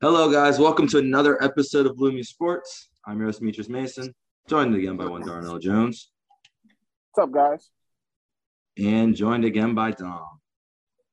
[0.00, 0.58] Hello, guys.
[0.58, 2.88] Welcome to another episode of Bloomy Sports.
[3.04, 4.14] I'm your host, Demetrius Mason,
[4.48, 6.10] joined again by one Darnell Jones,
[7.12, 7.70] What's up, guys?
[8.78, 10.24] and joined again by Dom.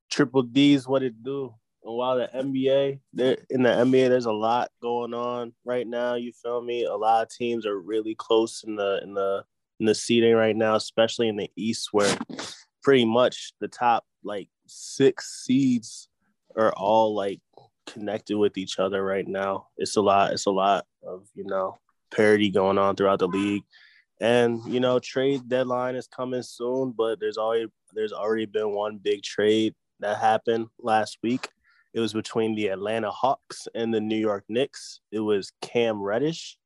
[0.10, 1.53] Triple D's what it do.
[1.83, 6.15] And while the NBA, there in the NBA, there's a lot going on right now.
[6.15, 6.85] You feel me?
[6.85, 9.44] A lot of teams are really close in the in the
[9.79, 12.17] in the seeding right now, especially in the East, where
[12.83, 16.09] pretty much the top like six seeds
[16.55, 17.40] are all like
[17.88, 19.67] connected with each other right now.
[19.77, 20.34] It's a lot.
[20.34, 21.77] It's a lot of you know
[22.13, 23.63] parity going on throughout the league.
[24.20, 28.97] And you know, trade deadline is coming soon, but there's already there's already been one
[28.97, 31.49] big trade that happened last week.
[31.94, 35.02] It was between the Atlanta Hawks and the New York Knicks.
[35.11, 36.58] It was Cam Reddish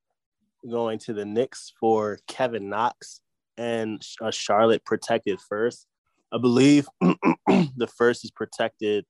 [0.70, 3.22] going to the Knicks for Kevin Knox
[3.58, 5.88] and a Charlotte protected first.
[6.32, 9.06] I believe the first is protected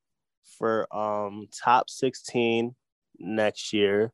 [0.57, 2.75] for um top 16
[3.19, 4.11] next year.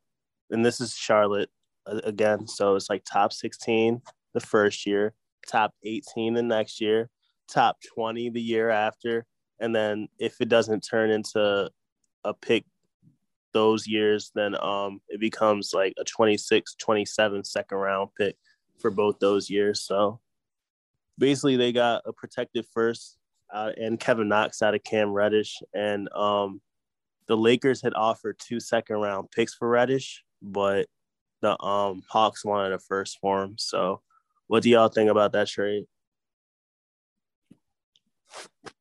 [0.49, 1.49] And this is Charlotte
[1.85, 4.01] uh, again, so it's like top 16
[4.33, 5.13] the first year,
[5.47, 7.09] top 18 the next year,
[7.51, 9.25] top 20 the year after,
[9.59, 11.69] and then if it doesn't turn into
[12.23, 12.65] a pick
[13.53, 18.35] those years, then um it becomes like a 26, 27 second round pick
[18.79, 19.81] for both those years.
[19.81, 20.19] So
[21.17, 23.17] basically they got a protected first
[23.53, 25.57] uh, and Kevin Knox out of Cam Reddish.
[25.73, 26.61] And um
[27.27, 30.87] the Lakers had offered two second round picks for Reddish, but
[31.41, 33.55] the um Hawks wanted a first for him.
[33.57, 34.01] So
[34.47, 35.85] what do y'all think about that trade?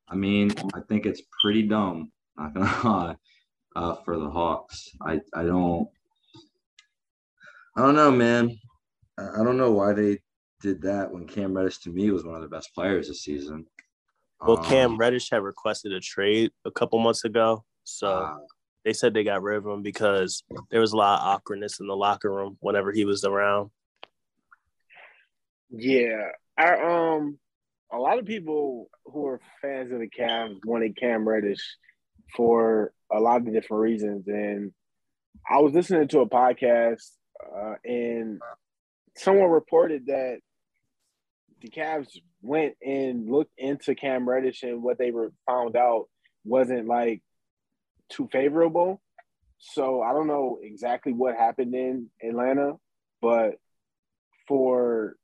[0.08, 3.16] I mean, I think it's pretty dumb, not gonna lie,
[3.74, 4.90] uh, for the Hawks.
[5.02, 5.88] I, I don't
[7.76, 8.56] I don't know, man.
[9.18, 10.18] I I don't know why they
[10.60, 13.66] did that when Cam Reddish to me was one of the best players this season.
[14.40, 17.64] Well, Um, Cam Reddish had requested a trade a couple months ago.
[17.84, 18.36] So uh,
[18.84, 21.86] they said they got rid of him because there was a lot of awkwardness in
[21.86, 23.70] the locker room whenever he was around.
[25.70, 27.38] Yeah, I um,
[27.92, 31.76] a lot of people who are fans of the Cavs wanted Cam Reddish
[32.36, 34.72] for a lot of different reasons, and
[35.48, 37.10] I was listening to a podcast,
[37.56, 38.40] uh, and
[39.16, 40.38] someone reported that
[41.60, 42.08] the Cavs
[42.42, 46.06] went and looked into Cam Reddish, and what they were found out
[46.44, 47.22] wasn't like
[48.08, 49.00] too favorable.
[49.58, 52.74] So I don't know exactly what happened in Atlanta,
[53.22, 53.54] but
[54.46, 55.16] for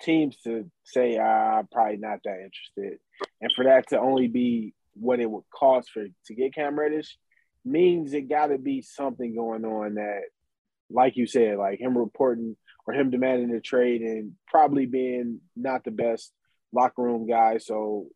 [0.00, 2.98] teams to say ah, I'm probably not that interested,
[3.40, 7.16] and for that to only be what it would cost for to get Cam Reddish
[7.64, 10.22] means it got to be something going on that,
[10.90, 12.56] like you said, like him reporting
[12.88, 16.32] or him demanding a trade and probably being not the best
[16.72, 17.58] locker room guy.
[17.58, 18.06] So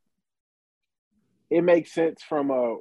[1.50, 2.76] it makes sense from a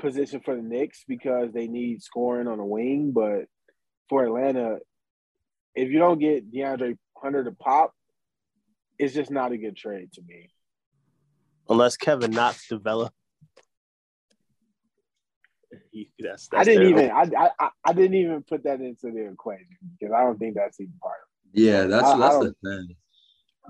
[0.00, 3.44] position for the Knicks because they need scoring on the wing, but
[4.08, 4.78] for Atlanta,
[5.76, 7.94] if you don't get DeAndre Hunter to pop,
[8.98, 10.50] it's just not a good trade to me.
[11.68, 13.12] Unless Kevin Knox develop.
[15.96, 19.66] He- that's, I didn't even I, I I didn't even put that into the equation
[19.98, 21.62] because I don't think that's even part of it.
[21.62, 22.96] yeah, that's I- I the thing.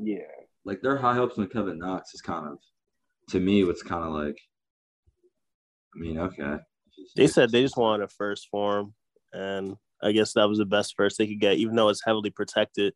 [0.00, 0.18] Yeah.
[0.64, 2.58] Like their high hopes on Kevin Knox is kind of
[3.30, 4.36] to me what's kind of like
[5.94, 6.56] I mean, okay.
[7.14, 8.94] They said they just wanted a first form
[9.32, 12.30] and I guess that was the best first they could get, even though it's heavily
[12.30, 12.92] protected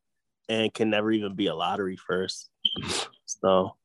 [0.48, 2.50] and can never even be a lottery first.
[3.42, 3.76] So,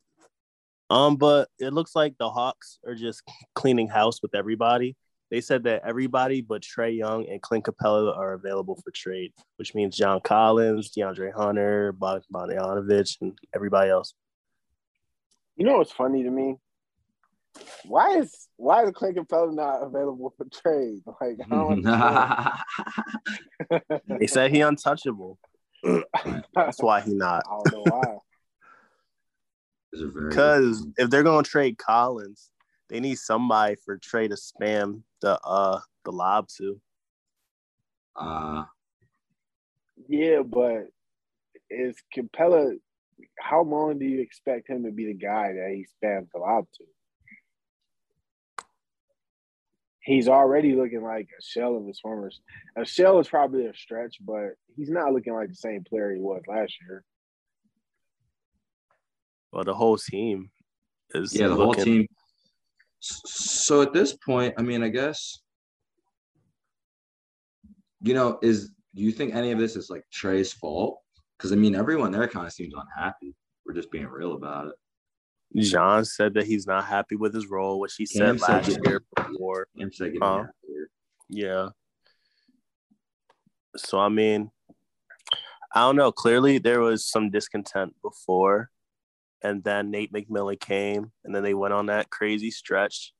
[0.89, 3.22] um, but it looks like the Hawks are just
[3.53, 4.95] cleaning house with everybody.
[5.31, 9.74] They said that everybody but Trae Young and Clint Capela are available for trade, which
[9.74, 14.14] means John Collins, DeAndre Hunter, Bog- Bogdanovich, and everybody else.
[15.58, 16.58] You know what's funny to me?
[17.85, 21.02] Why is why is Clint Capela not available for trade?
[21.22, 21.85] Like I don't.
[24.19, 25.40] They said he untouchable.
[26.53, 27.44] That's why he not.
[27.50, 28.18] I don't know why.
[29.94, 32.52] Those are very- Because if they're gonna trade Collins,
[32.90, 36.79] they need somebody for Trae to spam the uh the lob to.
[38.16, 38.64] uh
[40.08, 40.85] Yeah, but
[41.70, 42.78] is Capela?
[43.40, 46.66] How long do you expect him to be the guy that he spams the lob
[46.76, 46.84] to?
[50.02, 52.29] He's already looking like a shell of his former.
[52.78, 56.22] A shell is probably a stretch, but he's not looking like the same player he
[56.22, 57.03] was last year.
[59.52, 60.52] Well, the whole team
[61.16, 62.05] is yeah, the whole team.
[63.25, 65.40] So at this point, I mean, I guess,
[68.02, 70.99] you know, is do you think any of this is like Trae's fault?
[71.37, 73.35] Because I mean, everyone there kind of seems unhappy.
[73.66, 75.61] We're just being real about it.
[75.61, 78.67] John said that he's not happy with his role, which he Cam said said last
[78.84, 79.67] that- year before.
[79.79, 80.46] I'm saying, Huh?
[81.29, 81.69] Yeah.
[83.78, 84.49] So I mean,
[85.73, 86.11] I don't know.
[86.11, 88.69] Clearly, there was some discontent before,
[89.46, 93.14] and then Nate McMillan came, and then they went on that crazy stretch,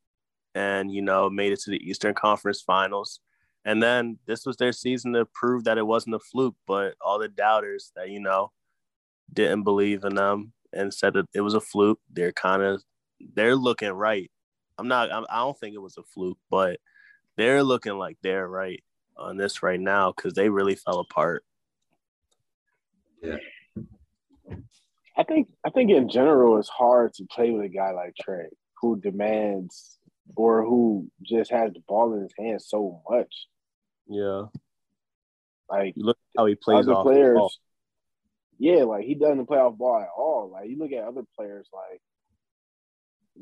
[0.56, 3.20] and you know made it to the Eastern Conference Finals,
[3.64, 6.56] and then this was their season to prove that it wasn't a fluke.
[6.66, 8.52] But all the doubters that you know
[9.32, 12.84] didn't believe in them and said that it was a fluke, they're kind of
[13.36, 14.32] they're looking right.
[14.80, 15.12] I'm not.
[15.12, 16.80] I'm, I don't think it was a fluke, but
[17.38, 18.84] they're looking like they're right
[19.16, 21.46] on this right now because they really fell apart.
[23.22, 23.38] Yeah.
[25.18, 28.48] I think I think in general it's hard to play with a guy like Trae
[28.82, 29.98] who demands
[30.36, 33.48] or who just has the ball in his hand so much.
[34.08, 34.46] Yeah.
[35.70, 37.38] Like you look how he plays other off players.
[37.38, 37.52] ball.
[38.58, 40.50] Yeah, like he doesn't play off ball at all.
[40.52, 42.02] Like you look at other players, like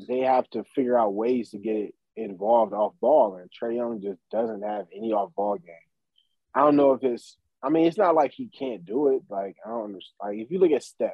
[0.07, 4.01] they have to figure out ways to get it involved off ball, and Trae Young
[4.01, 5.75] just doesn't have any off ball game.
[6.55, 7.37] I don't know if it's.
[7.61, 9.23] I mean, it's not like he can't do it.
[9.29, 10.15] Like I don't understand.
[10.21, 11.11] Like if you look at Steph,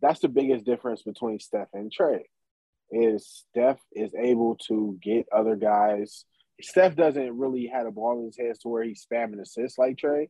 [0.00, 2.22] that's the biggest difference between Steph and Trae.
[2.90, 6.24] Is Steph is able to get other guys.
[6.60, 9.96] Steph doesn't really have a ball in his hands to where he's spamming assists like
[9.96, 10.28] Trae,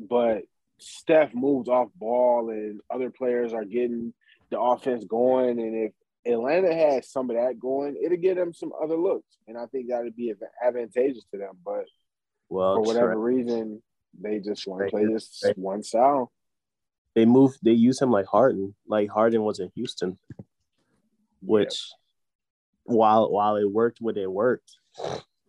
[0.00, 0.42] but
[0.78, 4.12] Steph moves off ball and other players are getting
[4.50, 5.58] the offense going.
[5.60, 5.92] And if
[6.32, 9.88] Atlanta has some of that going, it'll get them some other looks, and I think
[9.88, 10.34] that would be
[10.64, 11.58] advantageous to them.
[11.64, 11.84] But
[12.48, 13.82] Well, for whatever Trae- reason,
[14.20, 16.32] they just want to play this Trae- one style.
[17.18, 17.58] They moved.
[17.62, 18.76] They use him like Harden.
[18.86, 20.18] Like Harden was in Houston,
[21.42, 21.90] which
[22.84, 24.76] while while it worked what it worked,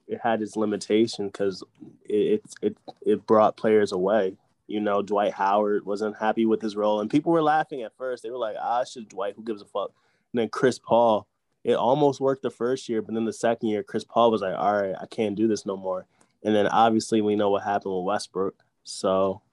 [0.07, 1.63] it had its limitation because
[2.06, 2.75] it, it
[3.06, 4.36] it brought players away.
[4.66, 8.24] You know, Dwight Howard wasn't happy with his role, and people were laughing at first.
[8.24, 9.36] They were like, "Ah, just Dwight.
[9.36, 9.92] Who gives a fuck?"
[10.33, 11.27] And then Chris Paul,
[11.63, 14.57] it almost worked the first year, but then the second year, Chris Paul was like,
[14.57, 16.07] "All right, I can't do this no more."
[16.42, 18.56] And then obviously we know what happened with Westbrook.
[18.86, 19.44] So,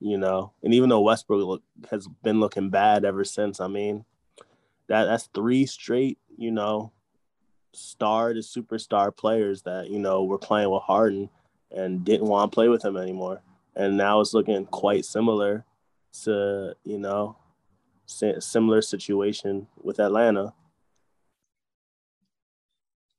[0.00, 4.04] you know, and even though Westbrook look, has been looking bad ever since, I mean,
[4.88, 6.92] that that's three straight, you know,
[7.72, 11.28] star to superstar players that you know were playing with Harden
[11.70, 13.42] and didn't want to play with him anymore.
[13.74, 15.64] And now it's looking quite similar
[16.24, 17.36] to you know,
[18.06, 20.54] similar situation with Atlanta.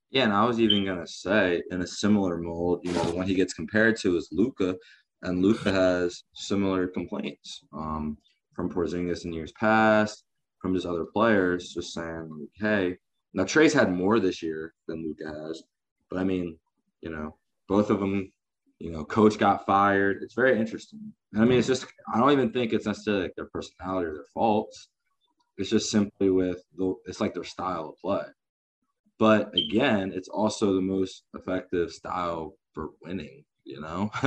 [0.09, 3.27] Yeah, and I was even gonna say in a similar mold, you know, the one
[3.27, 4.75] he gets compared to is Luka,
[5.23, 8.17] and Luka has similar complaints um,
[8.55, 10.23] from Porzingis in years past,
[10.61, 12.97] from just other players, just saying, like, hey,
[13.33, 15.63] now Trae's had more this year than Luka has,
[16.09, 16.57] but I mean,
[17.01, 17.37] you know,
[17.67, 18.31] both of them,
[18.79, 20.21] you know, coach got fired.
[20.21, 23.35] It's very interesting, and I mean, it's just I don't even think it's necessarily like
[23.35, 24.89] their personality or their faults.
[25.57, 28.23] It's just simply with the, it's like their style of play.
[29.19, 34.11] But again, it's also the most effective style for winning, you know,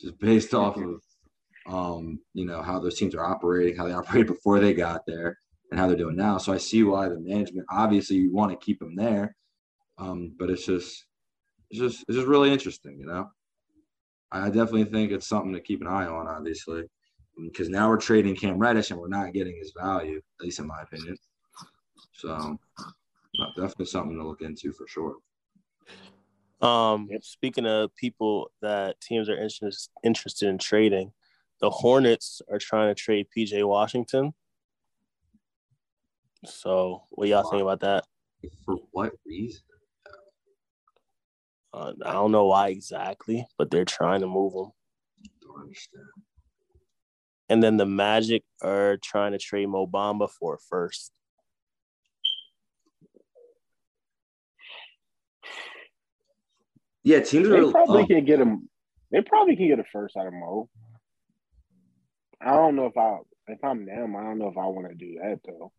[0.00, 1.02] just based off of,
[1.66, 5.38] um, you know, how those teams are operating, how they operated before they got there,
[5.70, 6.38] and how they're doing now.
[6.38, 9.36] So I see why the management, obviously, you want to keep them there,
[9.98, 11.04] um, but it's just,
[11.70, 13.30] it's just, it's just really interesting, you know.
[14.32, 16.84] I definitely think it's something to keep an eye on, obviously,
[17.36, 20.66] because now we're trading Cam Reddish and we're not getting his value, at least in
[20.66, 21.16] my opinion.
[22.12, 22.58] So
[23.56, 25.16] definitely something to look into for sure.
[26.60, 27.24] Um, Yep.
[27.24, 31.12] speaking of people that teams are interest, interested in trading,
[31.60, 34.34] the Hornets are trying to trade PJ Washington.
[36.44, 38.04] So, what y'all think about that?
[38.64, 39.62] For what reason?
[41.72, 44.72] Uh, I don't know why exactly, but they're trying to move him.
[45.42, 46.06] Don't understand.
[47.48, 51.12] And then the Magic are trying to trade Mo Bamba for first.
[57.02, 57.70] Yeah, teams They are.
[57.70, 58.68] probably oh, can get him.
[59.10, 60.68] They probably can get a first out of Mo.
[62.40, 64.16] I don't know if I if I'm them.
[64.16, 65.72] I don't know if I want to do that though.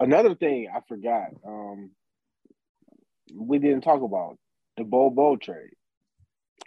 [0.00, 1.28] Another thing I forgot.
[1.46, 1.90] Um,
[3.34, 4.36] we didn't talk about
[4.76, 5.70] the Bol Bol trade.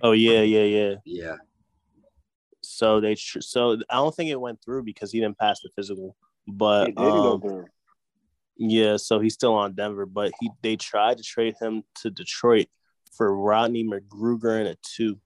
[0.02, 0.96] Oh yeah, yeah, yeah.
[1.06, 1.36] yeah,
[2.62, 6.16] So they so I don't think it went through because he didn't pass the physical.
[6.48, 7.66] But It didn't go um, through.
[8.58, 10.06] Yeah, so he's still on Denver.
[10.06, 12.68] But he they tried to trade him to Detroit
[13.12, 15.20] for Rodney McGruder and a two.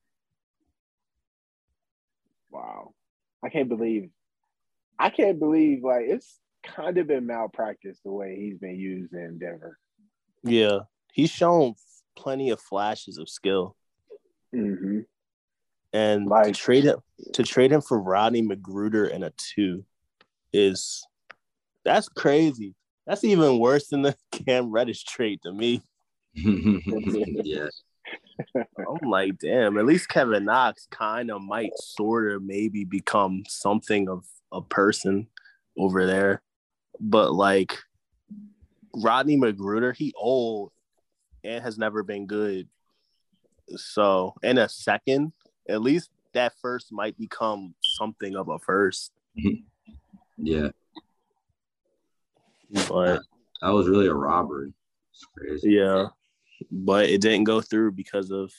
[2.50, 2.94] Wow,
[3.44, 4.10] I can't believe.
[4.98, 9.40] I can't believe like it's kind of been malpractice the way he's been used in
[9.40, 9.78] Denver.
[10.44, 10.80] Yeah,
[11.14, 11.76] he's shown
[12.16, 13.76] plenty of flashes of skill.
[14.54, 15.02] hmm
[15.94, 17.00] And to trade him
[17.34, 19.86] to trade him for Rodney McGruder and a two
[20.52, 21.06] is
[21.86, 22.76] that's crazy.
[23.10, 25.82] That's even worse than the Cam Reddish trade to me.
[26.36, 27.70] yeah.
[28.56, 34.08] I'm like, damn, at least Kevin Knox kind of might sort of maybe become something
[34.08, 35.26] of a person
[35.76, 36.44] over there.
[37.00, 37.76] But like
[38.96, 40.72] Rodney McGruder, he old
[41.44, 42.68] and has never been good.
[43.76, 45.34] So in a second,
[45.68, 49.12] at least that first might become something of a first.
[50.42, 50.70] Yeah,
[52.70, 53.22] But
[53.62, 54.74] that was really a robbery.
[55.14, 55.72] It's crazy.
[55.72, 56.08] yeah.
[56.72, 58.52] But it didn't go through because of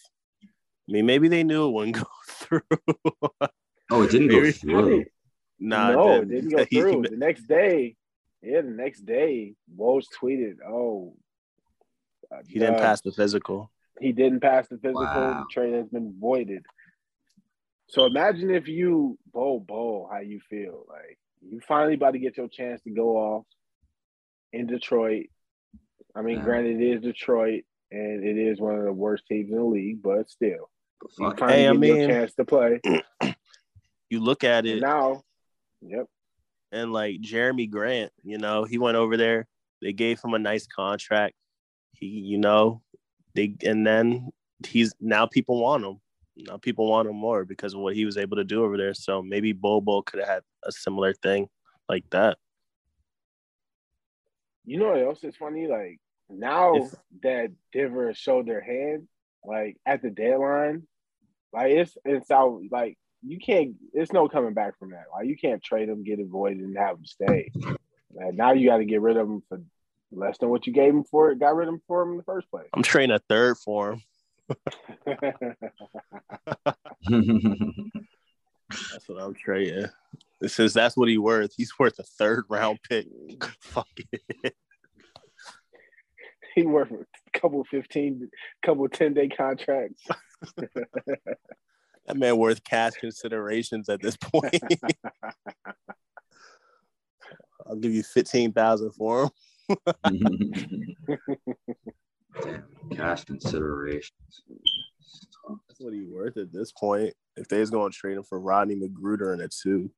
[0.42, 2.62] I mean, maybe they knew it wouldn't go through.
[3.90, 5.04] Oh, it didn't go through.
[5.60, 7.02] nah, no, it it didn't go through.
[7.02, 7.94] the next day,
[8.42, 11.14] yeah, the next day, Woj tweeted, "Oh,
[12.32, 13.70] uh, he didn't uh, pass the physical.
[14.00, 15.04] He didn't pass the physical.
[15.04, 15.44] Wow.
[15.44, 16.64] The trade has been voided."
[17.88, 22.36] So imagine if you Bol Bol, how you feel like you finally about to get
[22.36, 23.44] your chance to go off
[24.52, 25.26] in Detroit.
[26.14, 26.44] I mean, Yeah.
[26.44, 30.02] granted, it is Detroit, and it is one of the worst teams in the league,
[30.02, 32.80] but still, But you fuck finally Hey, I get your mean- chance to play.
[34.10, 35.22] You look at And it now,
[35.80, 36.06] yep,
[36.72, 39.46] and like Jerami Grant, you know, he went over there.
[39.80, 41.36] They gave him a nice contract.
[41.92, 42.82] He, you know,
[43.36, 44.30] they and then
[44.66, 46.00] he's now people want him.
[46.36, 48.94] Now people want him more because of what he was able to do over there.
[48.94, 51.48] So maybe Bol Bol could have had a similar thing
[51.88, 52.36] like that.
[54.64, 55.66] You know what else is funny?
[55.66, 55.98] Like
[56.28, 59.08] now If- that Denver showed their hand,
[59.44, 60.86] like at the deadline,
[61.52, 62.60] like it's it's out.
[62.70, 63.74] Like you can't.
[63.92, 65.04] It's no coming back from that.
[65.12, 67.50] Like you can't trade them, get it voided, and have them stay.
[68.12, 69.62] Like, now you got to get rid of them for
[70.12, 71.38] less than what you gave them for it.
[71.38, 72.68] Got rid of them for them in the first place.
[72.74, 74.02] I'm trading a third for him.
[78.70, 79.86] That's what I'm trading.
[80.46, 81.52] Since that's what he worth.
[81.56, 83.06] He's worth a third round pick.
[83.60, 84.54] Fuck it.
[86.54, 88.30] he worth a couple fifteen,
[88.64, 90.02] couple ten day contracts.
[92.06, 94.58] That man worth cash considerations at this point.
[97.66, 99.30] I'll give you fifteen thousand for him.
[102.42, 102.64] Damn,
[102.96, 104.42] cash considerations.
[105.68, 107.14] That's what he worth at this point.
[107.40, 109.90] If they was going to trade him for Rodney McGruder in a two,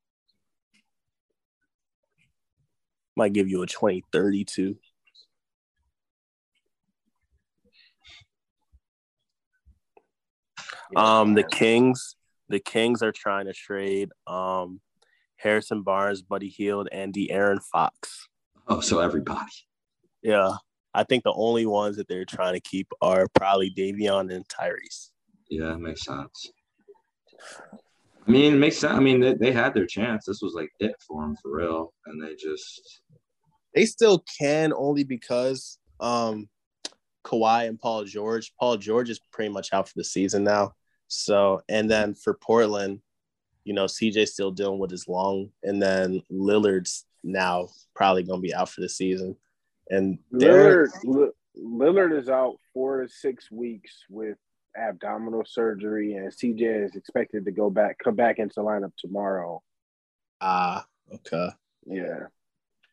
[3.16, 4.76] might give you a 2032.
[10.94, 12.14] Um, the Kings,
[12.48, 14.80] the Kings are trying to trade um
[15.36, 18.28] Harrison Barnes, Buddy Hield, and De'Aaron Fox.
[18.68, 19.50] Oh, so everybody.
[20.22, 20.52] Yeah,
[20.94, 25.10] I think the only ones that they're trying to keep are probably Davion and Tyrese.
[25.50, 26.52] Yeah, makes sense.
[28.26, 28.94] I mean, it makes sense.
[28.94, 30.24] I mean, they, they had their chance.
[30.24, 33.02] This was like it for them for real, and they just
[33.74, 36.48] They still can only because um
[37.24, 38.52] Kawhi and Paul George.
[38.58, 40.72] Paul George is pretty much out for the season now.
[41.08, 43.00] So, and then for Portland,
[43.64, 48.46] you know, CJ's still dealing with his lung, and then Lillard's now probably going to
[48.46, 49.36] be out for the season.
[49.90, 54.38] And they're Lillard, Lillard is out four to six weeks with
[54.76, 59.62] abdominal surgery, and CJ is expected to go back, come back into lineup tomorrow.
[60.40, 61.48] ah okay.
[61.86, 62.26] Yeah,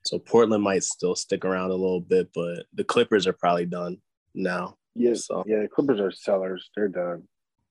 [0.03, 3.97] So Portland might still stick around a little bit, but the Clippers are probably done
[4.33, 4.77] now.
[4.95, 5.61] yeah, So yeah.
[5.61, 7.27] The Clippers are sellers; they're done.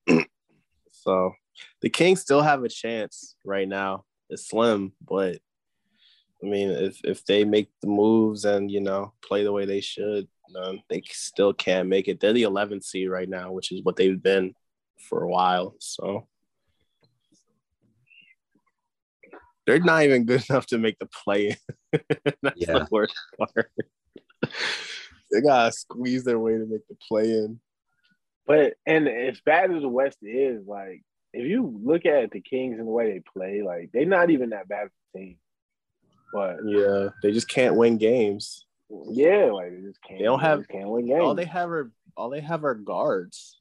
[0.91, 1.33] So
[1.81, 4.05] the Kings still have a chance right now.
[4.31, 5.39] It's slim, but
[6.43, 9.81] I mean, if if they make the moves and you know play the way they
[9.81, 10.29] should,
[10.89, 12.21] they still can't make it.
[12.21, 14.55] They're the 11th seed right now, which is what they've been
[15.09, 15.75] for a while.
[15.79, 16.27] So
[19.67, 21.57] they're not even good enough to make the play.
[21.93, 22.79] That's Yeah.
[22.79, 23.71] the worst part.
[25.33, 27.61] they gotta squeeze their way to make the play in.
[28.47, 31.03] But and as bad as the West is, like
[31.35, 34.51] if you look at the Kings and the way they play, like they're not even
[34.51, 35.37] that bad of a team.
[36.33, 38.65] But Yeah, they just can't win games.
[39.11, 40.19] Yeah, like they just can't.
[40.19, 41.21] They don't have- just can't win games.
[41.23, 43.59] all they have are all they have are guards,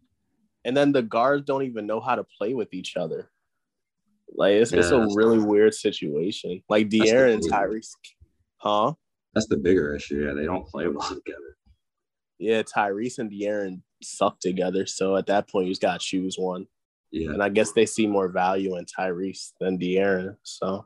[0.65, 3.29] and then the guards don't even know how to play with each other.
[4.35, 6.61] Like it's, it's a that's- really weird situation.
[6.69, 7.43] Like the De'Aaron and.
[7.43, 7.91] Tyrese,
[8.57, 8.93] huh?
[9.33, 10.25] that's the bigger issue.
[10.25, 11.57] Yeah, they don't play well together.
[12.39, 14.85] Yeah, Tyrese and De'Aaron suck together.
[14.85, 16.67] So at that point, you just gotta choose one.
[17.11, 20.35] Yeah, And I guess they see more value in Tyrese than De'Aaron.
[20.43, 20.85] So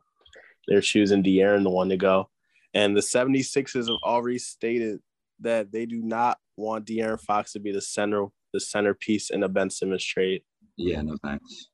[0.68, 2.30] they're choosing De'Aaron, the one to go.
[2.74, 5.00] And the 76ers have already stated
[5.42, 9.50] that they do not want De'Aaron Fox to be the center, the centerpiece in a
[9.50, 10.44] Ben Simmons trade.
[10.78, 11.02] yeah.
[11.02, 11.68] No thanks.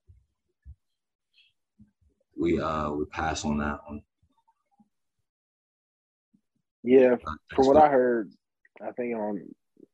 [2.39, 4.01] We uh we pass on that one.
[6.83, 8.31] yeah, Uh, from what I heard,
[8.81, 9.41] I think on,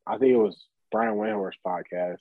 [0.05, 2.17] I think it was Brian Windhorst's podcast.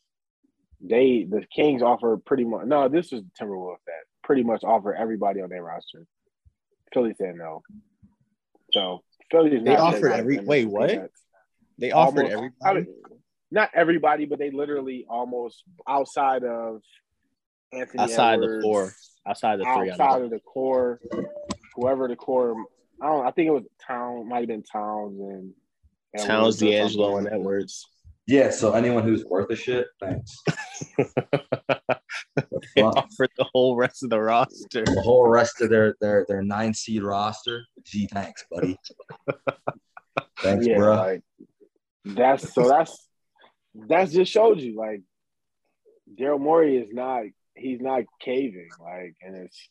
[0.81, 5.41] they the Kings offer pretty much no, this was Timberwolves that pretty much offer everybody
[5.43, 6.07] on their roster.
[6.95, 7.63] Philly said no.
[8.73, 11.11] So Philly is They offered every- wait, what?
[11.79, 12.87] They offered Almost- everybody.
[13.51, 16.81] Not everybody, but they literally almost outside of
[17.73, 18.93] Anthony outside the Edwards, four,
[19.27, 19.91] outside the three.
[19.91, 21.01] Outside of the core,
[21.75, 22.55] whoever the core.
[23.01, 23.27] I don't.
[23.27, 24.29] I think it was Town.
[24.29, 25.55] Might have been Towns and
[26.17, 27.27] Towns, Edwards D'Angelo, and.
[27.29, 27.87] Edwards.
[28.27, 30.39] Yeah, so anyone who's worth a shit, thanks.
[32.75, 34.85] They offered the whole rest of the roster.
[34.85, 37.65] The whole rest of their their their nine seed roster.
[37.85, 38.79] Gee, thanks, buddy.
[40.41, 40.97] thanks, yeah, bro.
[40.97, 41.23] like
[42.05, 43.09] that's so that's
[43.75, 45.03] that's just showed you like
[46.19, 47.25] Daryl Morey is not
[47.55, 49.69] he's not caving like and it's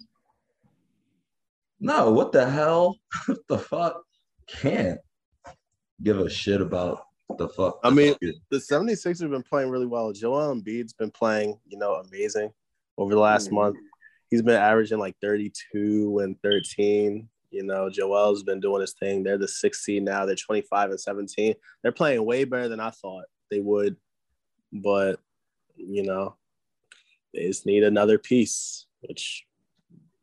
[1.79, 2.97] No, what the hell?
[3.25, 4.01] what the fuck?
[4.47, 4.99] Can't
[6.03, 7.03] give a shit about
[7.37, 7.79] the fuck.
[7.83, 8.15] I mean-
[8.49, 10.11] The 76ers have been playing really well.
[10.11, 12.51] Joel Embiid's been playing, you know, amazing
[12.97, 13.53] over the last Mhm.
[13.53, 13.77] month.
[14.29, 17.29] He's been averaging like 32 and 13.
[17.49, 19.23] You know, Joel's been doing his thing.
[19.23, 20.25] They're the sixth seed now.
[20.25, 21.55] They're 25 and 17.
[21.81, 23.97] They're playing way better than I thought they would.
[24.71, 25.19] But,
[25.75, 26.37] you know,
[27.33, 29.45] they just need another piece, which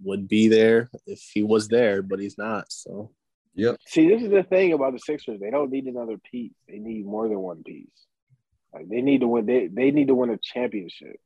[0.02, 2.72] would be there if he was there, but he's not.
[2.72, 3.10] So
[3.58, 3.76] yep.
[3.86, 7.04] see this is the thing about the Sixers they don't need another piece they need
[7.04, 8.06] more than one piece
[8.72, 11.20] like they need to win they they need to win a championship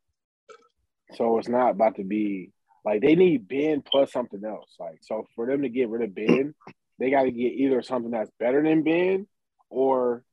[1.14, 2.50] so it's not about to be
[2.84, 6.14] like they need Ben plus something else like so for them to get rid of
[6.14, 6.54] Ben
[6.98, 9.26] they got to get either something that's better than Ben
[9.70, 10.24] or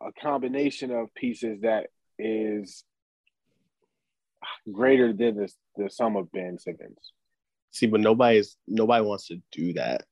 [0.00, 1.86] a combination of pieces that
[2.18, 2.84] is
[4.70, 7.12] greater than the, the sum of Ben Simmons.
[7.70, 10.04] see, but nobody's nobody wants to do that.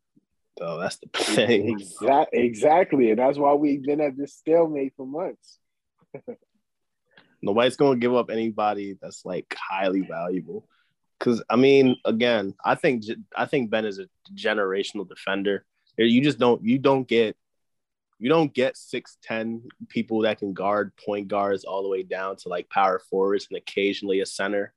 [0.56, 1.70] Though that's the thing.
[1.70, 5.58] Exactly, exactly, and that's why we've been at this stalemate for months.
[7.42, 10.66] Nobody's going to give up anybody that's like highly valuable.
[11.18, 13.04] Because I mean, again, I think
[13.36, 15.64] I think Ben is a generational defender.
[15.98, 17.36] You just don't you don't get
[18.18, 22.36] you don't get six ten people that can guard point guards all the way down
[22.36, 24.72] to like power forwards and occasionally a center.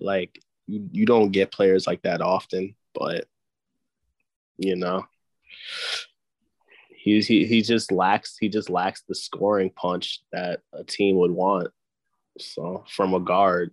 [0.00, 2.76] Like you you don't get players like that often.
[2.94, 3.26] But
[4.58, 5.06] you know,
[7.00, 11.30] he's he he just lacks he just lacks the scoring punch that a team would
[11.30, 11.68] want.
[12.38, 13.70] So from a guard,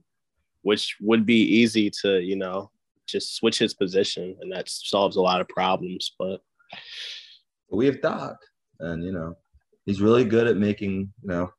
[0.62, 2.72] which would be easy to, you know,
[3.06, 6.14] just switch his position and that solves a lot of problems.
[6.18, 6.42] But
[7.72, 8.38] we have Doc,
[8.80, 9.36] and you know,
[9.86, 11.52] he's really good at making you know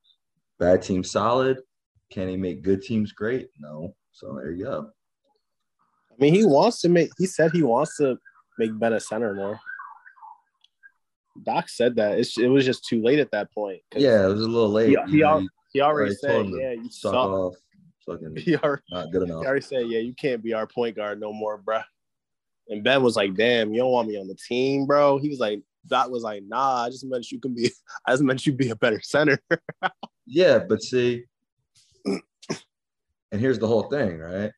[0.59, 1.61] bad teams solid.
[2.11, 3.49] Can he make good teams great?
[3.59, 3.95] No.
[4.13, 4.91] So there you go.
[6.11, 7.11] I mean, he wants to make.
[7.19, 8.19] He said he wants to
[8.59, 9.61] make Ben a center more.
[11.44, 13.81] Doc said that it's, it was just too late at that point.
[13.94, 14.88] Yeah, it was a little late.
[15.07, 17.55] He- he al- he already already said, told him to "Yeah, you suck suck." off.
[18.07, 19.40] Fucking He already, not good enough.
[19.42, 21.85] he already said, "Yeah, you can't be our point guard no more, bruh."
[22.68, 25.38] And Ben was like, "Damn, you don't want me on the team, bro." He was
[25.38, 27.70] like, "Doc was like, nah, I just meant you can be.
[28.07, 29.38] I just meant you be a better center."
[30.31, 31.24] Yeah, but see,
[32.05, 34.53] and here's the whole thing, right?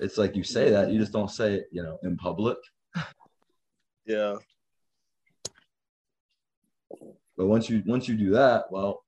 [0.00, 2.56] It's like you say that, you just don't say it, you know, in public.
[4.04, 4.34] yeah.
[7.36, 9.04] But once you once you do that, well,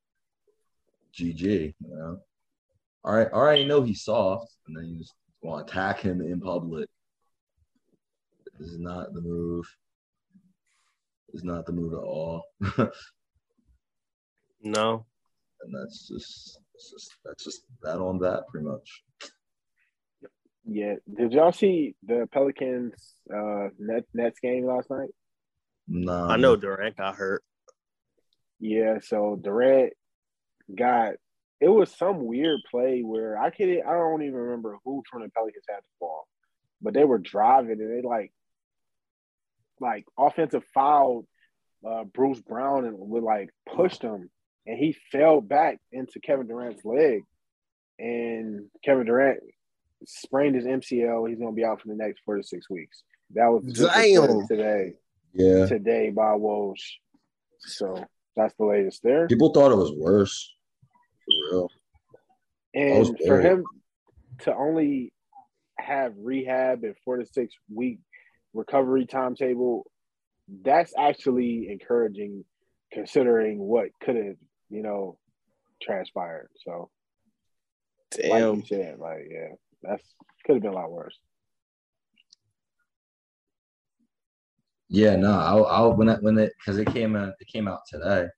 [1.19, 2.19] GG, you know.
[3.05, 6.23] All right, I already know he's soft, and then you just want to attack him
[6.23, 6.89] in public.
[8.59, 9.67] This is not the move.
[11.29, 12.45] This is not the move at all.
[14.65, 15.05] No.
[15.61, 19.03] And that's just, that's just that's just that on that pretty much.
[20.67, 25.11] Yeah, did y'all see the Pelicans uh Net, Nets game last night?
[25.87, 27.45] Nah, I know Durant got hurt.
[28.61, 29.93] Yeah, so Durant
[30.75, 31.15] got
[31.61, 35.29] it was some weird play where I can't I don't even remember who from the
[35.31, 36.27] Pelicans had the ball,
[36.83, 38.33] but they were driving and they like
[39.81, 41.27] like offensive fouled
[41.87, 44.31] uh, Bruce Brown and would like pushed him
[44.67, 47.23] and he fell back into Kevin Durant's leg
[47.99, 49.41] and Kevin Durant
[50.07, 51.29] sprained his MCL.
[51.29, 53.03] He's gonna be out for the next four to six weeks.
[53.35, 54.47] That was Damn.
[54.47, 54.95] today
[55.33, 56.79] Yeah, today by Woj.
[57.59, 58.05] So
[58.37, 59.27] that's the latest there.
[59.27, 60.53] people thought it was worse.
[61.27, 61.71] For real.
[62.75, 63.65] And for him
[64.41, 65.13] to only
[65.79, 68.01] have rehab and four to six week
[68.53, 69.85] recovery timetable,
[70.63, 72.45] that's actually encouraging
[72.93, 74.37] considering what could have,
[74.71, 75.19] you know,
[75.81, 76.49] transpired.
[76.65, 76.91] So
[78.23, 78.57] like Damn.
[78.57, 80.03] you said, like, yeah, that's
[80.45, 81.19] could have been a lot worse.
[84.95, 87.81] Yeah, no, I'll, I'll when it when it because it came out it came out
[87.91, 88.29] today,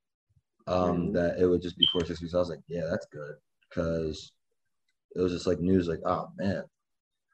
[0.66, 1.12] um, Mhm.
[1.12, 2.33] that it would just be four six weeks.
[2.35, 3.35] I was like, yeah, that's good
[3.69, 4.33] because
[5.14, 6.64] it was just like news, like, oh man,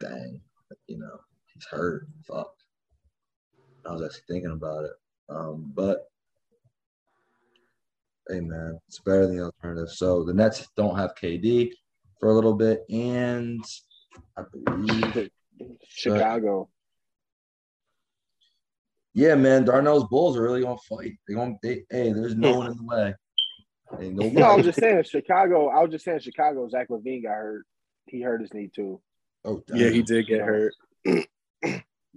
[0.01, 0.41] dang,
[0.89, 1.21] you know,
[1.55, 2.09] he's hurt.
[2.27, 2.53] Fuck.
[3.87, 4.93] I was actually thinking about it.
[5.29, 6.09] Um, but
[8.29, 9.91] hey man, it's better than the alternative.
[9.91, 11.71] So the Nets don't have KD
[12.19, 13.65] for a little bit, and
[14.37, 15.31] I believe
[15.89, 16.69] Chicago.
[19.15, 21.13] Yeah, man, Darnell's Bulls are really gonna fight.
[21.27, 23.15] They're gonna they, hey, there's no one in the way.
[24.01, 25.69] Ain't no, No, I was just saying Chicago.
[25.69, 26.67] I was just saying Chicago.
[26.69, 27.65] Zach LaVine got hurt.
[28.07, 29.01] He hurt his knee too.
[29.45, 30.73] oh, Yeah, he did get hurt.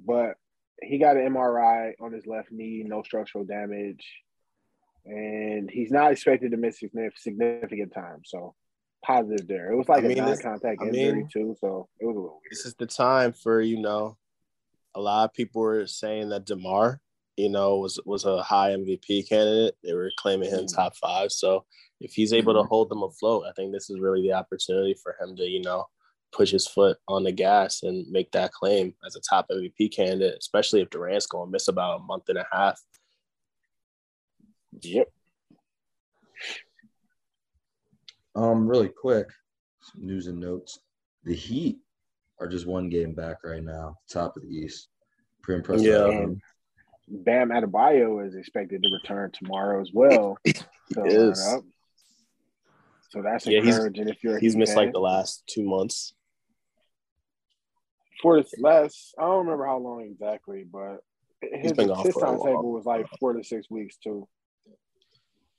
[0.05, 0.35] but
[0.81, 4.05] he got an MRI on his left knee, no structural damage,
[5.05, 6.79] and he's not expected to miss
[7.17, 8.21] significant time.
[8.25, 8.55] So
[9.05, 9.71] positive there.
[9.71, 12.15] It was like I mean, a this- non-contact I injury mean- too, so it was
[12.15, 12.51] a little weird.
[12.51, 14.17] This is the time for you know,
[14.95, 16.99] a lot of people were saying that DeMar,
[17.37, 19.75] you know, was was a high MVP candidate.
[19.83, 20.73] They were claiming him Mhm.
[20.75, 21.31] top five.
[21.31, 21.65] So
[21.99, 22.69] if he's able to Mhm.
[22.69, 25.85] hold them afloat, I think this is really the opportunity for him to you know
[26.31, 30.37] push his foot on the gas and make that claim as a top MVP candidate,
[30.37, 32.81] especially if Durant's going to miss about a month and a half.
[34.81, 35.09] Yep.
[38.35, 39.29] Um, really quick,
[39.81, 40.79] some news and notes.
[41.23, 41.79] The Heat
[42.39, 44.89] are just one game back right now, top of the East.
[45.41, 45.85] Pretty impressive.
[45.85, 46.25] Yeah.
[47.07, 50.37] Bam Adebayo is expected to return tomorrow as well.
[50.93, 51.41] So, He is.
[51.41, 51.63] Uh, oh.
[53.09, 54.85] so that's Yeah, he's- encouraging if you're He's missed fan.
[54.85, 56.13] like the last two months.
[58.21, 59.13] four to less.
[59.17, 60.97] I don't remember how long exactly, but
[61.41, 62.37] his, been gone his for a while.
[62.43, 64.27] timetable was like four to six weeks too.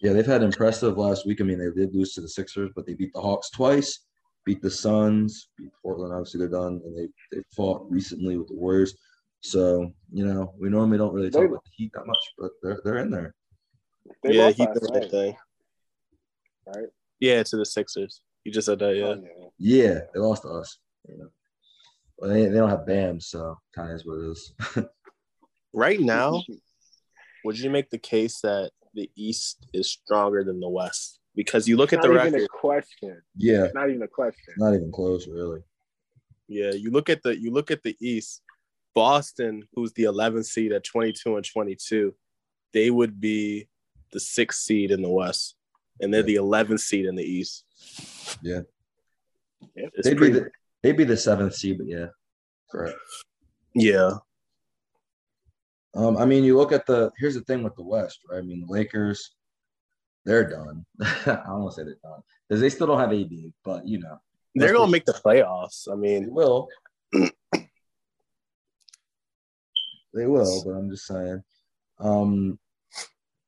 [0.00, 1.40] yeah, they've had impressive last week.
[1.40, 4.00] I mean, they did lose to the Sixers, but they beat the Hawks twice,
[4.46, 6.14] beat the Suns, beat Portland.
[6.14, 8.96] Obviously, they're done, and they they fought recently with the Warriors.
[9.40, 12.50] So you know, we normally don't really talk They- about the Heat that much, but
[12.62, 13.34] they're they're in there.
[14.22, 15.32] They yeah, lost he last did the right thing.
[15.32, 16.72] Eh?
[16.74, 16.88] right?
[17.20, 18.22] Yeah, to the Sixers.
[18.44, 19.04] You just said that, yeah.
[19.06, 19.22] Oh,
[19.58, 19.84] yeah.
[19.84, 20.78] Yeah, they lost to us.
[21.08, 21.28] You know.
[22.16, 24.52] Well, they, they don't have Bam, so kind of is what it is.
[25.72, 26.42] Right now,
[27.44, 31.18] would you make the case that the East is stronger than the West?
[31.34, 32.45] Because you look It's at the record.
[32.56, 33.20] A question.
[33.36, 34.54] yeah, It's not even a question.
[34.58, 35.60] not even close, really.
[36.48, 38.42] Yeah, you look at the you look at the East.
[38.94, 42.14] Boston, who's the 11th seed at 22 and 22,
[42.72, 43.68] they would be
[44.12, 45.54] the sixth seed in the West,
[46.00, 47.64] and they're the 11th seed in the East.
[48.42, 48.60] Yeah.
[49.74, 50.50] It's They'd be the
[50.82, 52.06] they'd be the seventh seed, but yeah,
[52.70, 52.96] correct.
[53.74, 54.12] yeah,
[55.94, 58.38] Um, I mean, you look at the here's the thing with the West, right?
[58.38, 59.32] I mean, the Lakers,
[60.26, 60.84] they're done.
[61.00, 63.30] I don't want to say they're done because they still don't have AD,
[63.64, 64.18] but you know
[64.54, 65.88] they're gonna make the playoffs.
[65.90, 66.68] I they mean, will.
[67.12, 67.30] they
[70.26, 71.42] will, but I'm just saying.
[71.98, 72.58] Um,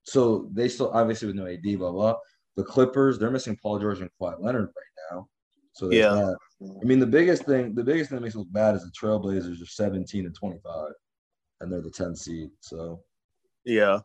[0.05, 2.15] so they still obviously with no AD, blah blah.
[2.57, 5.29] The Clippers, they're missing Paul George and Kawhi Leonard right now.
[5.75, 6.33] So Yeah.
[6.61, 8.91] I mean, the biggest thing, the biggest thing that makes it look bad is the
[8.91, 10.91] Trailblazers are 17 and 25,
[11.61, 12.51] and they're the 10 seed.
[12.61, 13.01] So
[13.65, 14.01] yeah,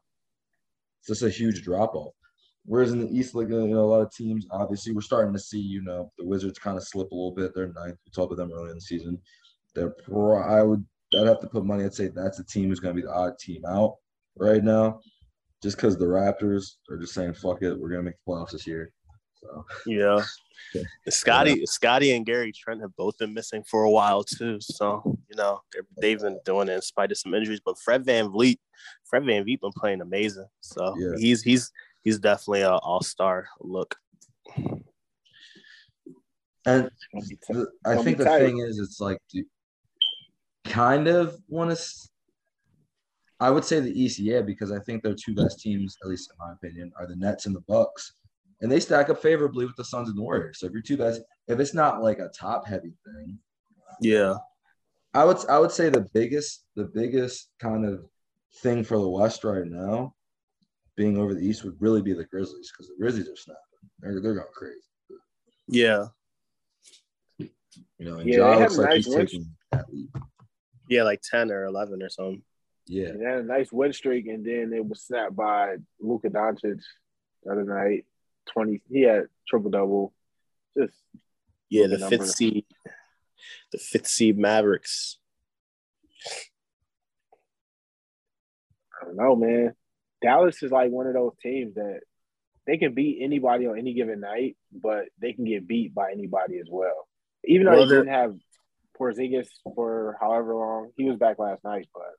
[1.00, 2.14] it's just a huge drop off.
[2.66, 5.40] Whereas in the East, like you know, a lot of teams, obviously, we're starting to
[5.40, 7.54] see, you know, the Wizards kind of slip a little bit.
[7.54, 7.98] They're ninth.
[8.06, 9.20] We talked about them early in the season.
[9.76, 11.84] They're pro- I would, I'd have to put money.
[11.84, 13.96] I'd say that's the team who's going to be the odd team out
[14.38, 15.02] right now,
[15.62, 18.52] just because the Raptors are just saying, "Fuck it, we're going to make the playoffs
[18.52, 18.94] this year."
[19.42, 20.24] So yeah.
[21.10, 24.58] Scottie, Scottie, and Gary Trent have both been missing for a while too.
[24.62, 27.62] So you know they're, they've been doing it in spite of some injuries.
[27.64, 28.58] But Fred VanVleet,
[29.04, 30.48] Fred VanVleet been playing amazing.
[30.62, 31.18] So Yeah.
[31.18, 31.72] he's he's
[32.04, 33.96] he's definitely an all star look.
[36.66, 37.58] and Gonna be tough.
[37.58, 38.40] the, I think the tight.
[38.40, 39.44] thing is, it's like, do,
[40.66, 41.84] kind of want to.
[43.40, 46.32] I would say the East, yeah, because I think their two best teams, at least
[46.32, 48.14] in my opinion, are the Nets and the Bucks,
[48.62, 50.60] and they stack up favorably with the Suns and the Warriors.
[50.60, 53.38] So if you're two best, if it's not like a top heavy thing,
[54.00, 54.36] Yeah,
[55.14, 58.06] I would I would say the biggest the biggest kind of
[58.62, 60.16] thing for the West right now,
[60.96, 63.62] being over the East would really be the Grizzlies because the Grizzlies are snapping.
[64.00, 64.80] They're they're going crazy.
[65.68, 66.08] yeah,
[67.38, 67.50] You
[68.00, 69.32] know, and Yeah, Ja looks like nice he's wins.
[69.32, 70.10] taking that lead.
[70.90, 72.44] yeah, like ten or eleven or something.
[72.86, 73.12] Yeah.
[73.14, 76.82] They had a nice win streak, and then it was snapped by Luka Doncic
[77.44, 78.06] the other night.
[78.52, 80.14] Twenty, he had triple double.
[80.78, 80.94] Just
[81.70, 82.66] Yeah, the Looking fifth seed,
[83.72, 85.18] the fifth seed Mavericks.
[89.02, 89.76] I don't know, man.
[90.24, 92.00] Dallas is like one of those teams that
[92.66, 96.60] they can beat anybody on any given night, but they can get beat by anybody
[96.60, 97.08] as well.
[97.46, 98.36] Even though Well, they didn't have
[98.98, 102.14] Porzingis for however long, he was back last night, but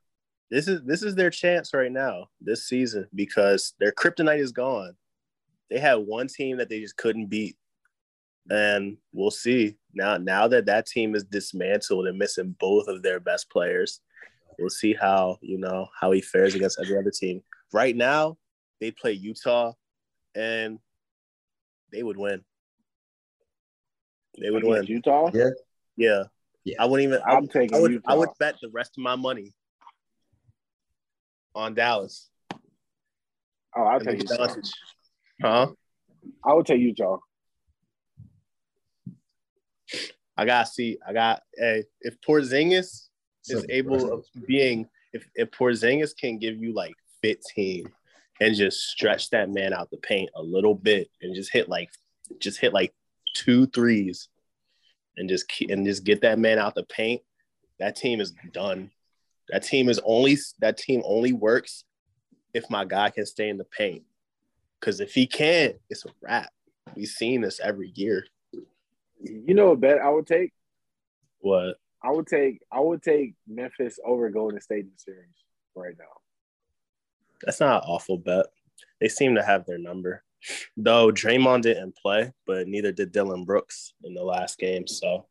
[0.51, 4.95] This is this is their chance right now this season because their kryptonite is gone.
[5.71, 7.57] They had one team that they just couldn't beat,
[8.51, 9.77] and we'll see.
[9.95, 13.99] Now, now that that team is dismantled and missing both of their best players,
[14.59, 17.41] we'll see how you know how he fares against every other team.
[17.75, 18.37] Right now,
[18.79, 19.73] they play Utah,
[20.33, 20.79] and
[21.91, 22.41] they would win.
[24.39, 24.85] They would win.
[24.85, 25.29] Utah.
[25.33, 25.49] Yeah.
[25.97, 26.23] Yeah.
[26.63, 26.75] Yeah.
[26.79, 27.21] I wouldn't even.
[27.27, 27.91] I, I'm taking I would.
[27.91, 28.13] Utah.
[28.13, 29.53] I would bet the rest of my money
[31.53, 32.29] on Dallas.
[33.75, 34.55] Oh, I'll take against Utah.
[35.41, 35.67] Huh?
[36.45, 37.17] I would take Utah.
[40.37, 40.97] I got to see.
[41.05, 41.41] I got.
[41.57, 43.09] Hey, if Porzingis is
[43.47, 46.93] So- able of being, if if Porzingis can give you like
[47.25, 47.91] 15
[48.39, 51.89] and just stretch that man out the paint a little bit and just hit like,
[52.39, 52.93] just hit like
[53.33, 54.29] two threes,
[55.17, 57.21] and just and just get that man out the paint,
[57.79, 58.91] that team is done.
[59.49, 61.83] That team is only that team only works
[62.53, 64.03] if my guy can stay in the paint.
[64.79, 66.49] Because if he can't, it's a wrap.
[66.95, 68.25] We've seen this every year.
[69.21, 70.51] You know a bet I would take?
[71.39, 71.77] What?
[72.03, 75.35] I would take I would take Memphis over Golden State in the series
[75.75, 76.05] right now.
[77.43, 78.47] That's not an awful bet.
[78.99, 80.23] They seem to have their number.
[80.77, 84.87] Though Draymond didn't play, but neither did Dillon Brooks in the last game.
[84.87, 85.25] So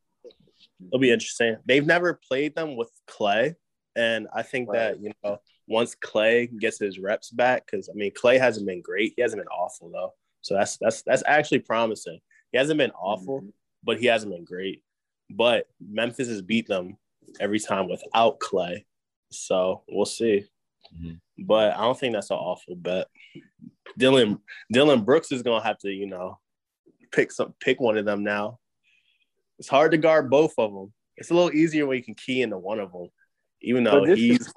[0.87, 1.57] it'll be interesting.
[1.65, 3.55] They've never played them with Clay.
[3.97, 5.39] And I think that, you know,
[5.69, 9.15] once Clay gets his reps back, because I mean Clay hasn't been great.
[9.17, 10.15] He hasn't been awful though.
[10.43, 12.19] So that's that's that's actually promising.
[12.53, 13.51] He hasn't been awful, mm-hmm.
[13.83, 14.83] but he hasn't been great.
[15.31, 16.99] But Memphis has beat them
[17.41, 18.85] every time without Clay.
[19.31, 20.47] So we'll see.
[20.97, 21.21] Mhm.
[21.39, 23.09] But I don't think that's an awful bet.
[23.99, 24.39] Dillon
[24.73, 26.39] Dillon Brooks is gonna have to, you know,
[27.13, 28.59] pick some pick one of them now.
[29.59, 30.93] It's hard to guard both of them.
[31.17, 33.09] It's a little easier when you can key into one of them,
[33.63, 34.53] even though he's is-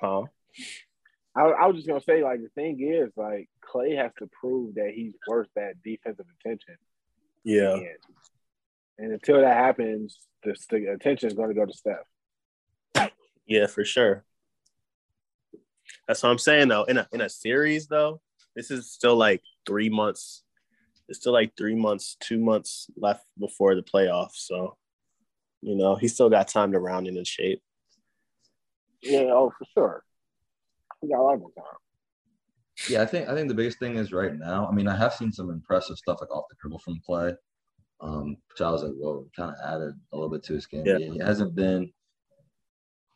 [0.00, 0.24] huh?
[1.34, 4.74] I, I was just gonna say, like the thing is, like Clay has to prove
[4.74, 6.76] that he's worth that defensive attention.
[7.44, 7.74] Yeah.
[7.74, 7.86] And,
[8.98, 13.10] and until that happens, the, the attention is going to go to Steph.
[13.46, 14.24] Yeah, for sure.
[16.06, 16.84] That's what I'm saying though.
[16.84, 18.20] In a in a series though,
[18.56, 20.44] this is still like three months.
[21.08, 24.46] It's still like three months, two months left before the playoffs.
[24.46, 24.76] So,
[25.60, 27.60] you know, he still got time to round in his shape.
[29.02, 30.04] Yeah, oh for sure.
[31.00, 31.78] He got a lot of time.
[32.88, 34.66] Yeah, I think I think the biggest thing is right now.
[34.66, 37.34] I mean, I have seen some impressive stuff like off the dribble from play,
[38.00, 40.84] um, which I was like, whoa, kind of added a little bit to his game.
[40.86, 40.98] Yeah.
[40.98, 41.92] He hasn't been.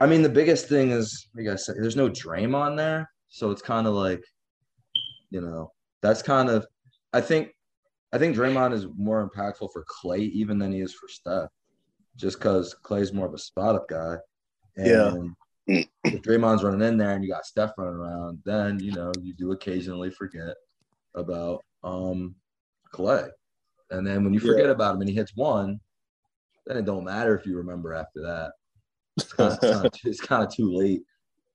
[0.04, 3.62] I mean, the biggest thing is, like I said, there's no Draymond there, so it's
[3.62, 4.22] kind of like,
[5.30, 6.66] you know, that's kind of.
[7.14, 7.52] I think,
[8.12, 11.48] I think Draymond is more impactful for Clay even than he is for Steph,
[12.16, 14.16] just because Clay's more of a spot up guy.
[14.76, 15.14] Yeah.
[15.14, 15.34] And
[16.04, 19.32] if Draymond's running in there and you got Steph running around, then you know you
[19.32, 20.54] do occasionally forget
[21.14, 22.34] about um
[22.92, 23.28] Clay.
[23.90, 25.80] And then when you forget about him and he hits one,
[26.66, 28.52] then it don't matter if you remember after that.
[29.16, 31.02] It's kind of, too- it's kind of too late.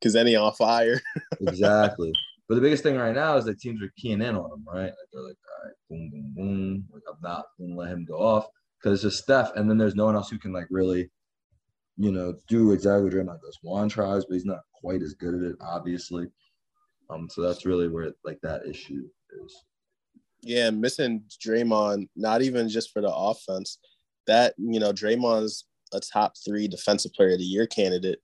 [0.02, 1.02] Cause then he on fire.
[1.41, 2.13] Exactly.
[2.48, 4.84] but the biggest thing right now is that teams are keying in on him, right?
[4.86, 6.86] Like they're like, all right, boom, boom, boom.
[6.93, 8.45] Like I'm not gonna let him go off
[8.82, 11.10] because it's just Steph, and then there's no one else who can like really,
[11.98, 13.60] you know, do exactly what Draymond does.
[13.62, 16.28] Juan tries, but he's not quite as good at it, obviously.
[17.10, 19.04] Um, so that's really where like that issue
[19.43, 19.65] is.
[20.41, 23.80] Yeah, missing Draymond, not even just for the offense.
[24.28, 28.19] That, you know, Draymond's a top three defensive player of the year candidate,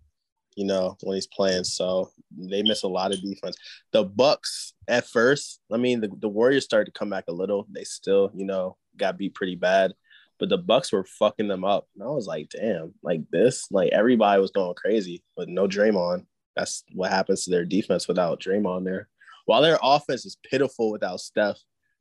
[0.56, 1.64] you know, when he's playing.
[1.64, 3.58] So they miss a lot of defense.
[3.92, 7.68] The Bucks at first, I mean, the, the Warriors started to come back a little.
[7.70, 9.94] They still, you know, got beat pretty bad.
[10.38, 11.88] But the Bucks were fucking them up.
[11.96, 16.26] And I was like, damn, like this, like everybody was going crazy, but no Draymond.
[16.56, 19.08] That's what happens to their defense without Draymond there.
[19.46, 21.58] While their offense is pitiful without Steph,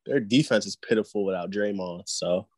[0.06, 2.02] their defense is pitiful without Draymond.
[2.06, 2.48] So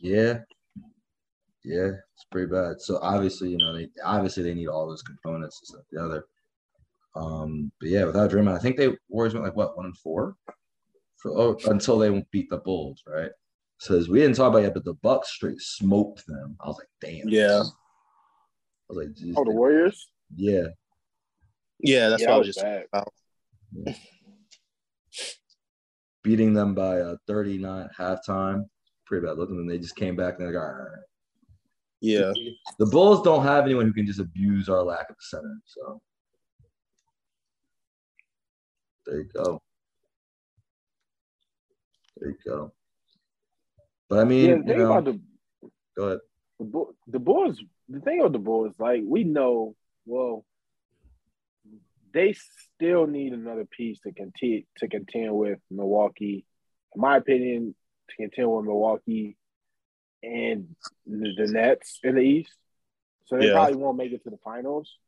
[0.00, 0.38] Yeah.
[1.62, 2.80] Yeah, it's pretty bad.
[2.80, 6.24] So obviously, you know, they obviously they need all those components to stuff together.
[7.14, 10.36] Um, but yeah, without Draymond, I think they Warriors went like what one and four
[11.18, 13.30] for oh, until they beat the Bulls, right?
[13.78, 16.56] Says we didn't talk about it yet, but the Bucks straight smoked them.
[16.60, 17.28] I was like, damn.
[17.28, 17.62] Yeah.
[17.62, 20.10] I was like, geez, Oh, the Warriors.
[20.34, 20.68] yeah.
[21.78, 22.64] yeah, that's yeah, what I that was was just
[23.84, 23.84] bad.
[26.22, 28.64] Beating them by uh, 39 at halftime.
[29.10, 29.56] Pretty bad looking.
[29.56, 31.02] And they just came back and they're like, all right.
[32.00, 32.32] yeah.
[32.78, 35.58] The Bulls don't have anyone who can just abuse our lack of center.
[35.66, 36.00] So
[39.04, 39.60] there you go.
[42.18, 42.72] There you go.
[44.08, 45.20] But I mean, Yeah, the you know, the
[45.96, 46.18] go ahead.
[46.60, 49.74] the, Bull- the Bulls, the thing about the Bulls, like we know,
[50.06, 50.44] well,
[52.14, 52.34] they
[52.76, 56.44] still need another piece to contend to contend with Milwaukee.
[56.94, 57.74] In my opinion,
[58.10, 59.36] to contend with Milwaukee
[60.22, 60.74] and
[61.06, 62.52] the, the Nets in the East.
[63.26, 63.52] So they Yeah.
[63.52, 64.98] probably won't make it to the finals,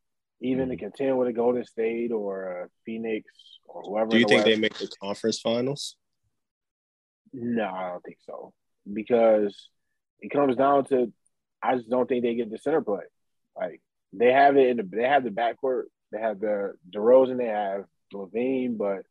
[0.40, 0.84] even to mm-hmm.
[0.84, 3.26] contend with a Golden State or a Phoenix
[3.66, 4.10] or whoever.
[4.10, 5.96] Do you the think they make the conference finals?
[7.32, 8.52] No, I don't think so.
[8.90, 9.68] Because
[10.20, 11.12] it comes down to
[11.62, 13.04] I just don't think they get the center play.
[13.56, 13.80] Like
[14.12, 17.84] they have it in the they have the backcourt, they have the DeRozan, they have
[18.12, 19.02] LaVine, but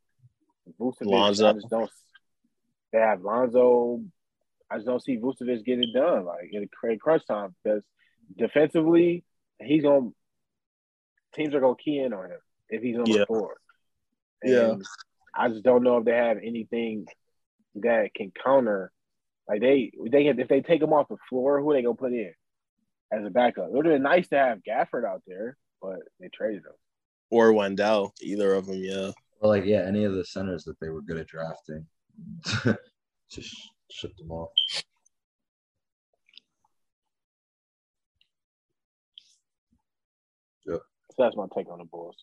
[0.78, 1.44] Vucevic.
[1.44, 1.90] I just don't
[2.92, 4.02] they have Lonzo.
[4.70, 7.82] I just don't see Vucevic get it done like in a crunch time because
[8.36, 9.24] defensively
[9.60, 10.10] he's gonna
[11.34, 13.18] teams are gonna key in on him if he's on Yeah.
[13.18, 13.56] the floor.
[14.44, 14.74] Yeah.
[15.34, 17.06] I just don't know if they have anything
[17.76, 18.92] that can counter.
[19.48, 22.32] Like they, they if they take him off the floor, who they gonna put in
[23.12, 23.66] as a backup?
[23.66, 26.72] It would have been nice to have Gafford out there, but they traded him.
[27.30, 28.14] Or Wendell?
[28.20, 29.10] Either of them, yeah.
[29.40, 31.86] Or like, yeah, any of the centers that they were good at drafting.
[33.30, 33.56] Just
[33.90, 34.50] shut them off.
[40.66, 40.76] Yeah.
[40.76, 42.16] So that's my take on the Bulls.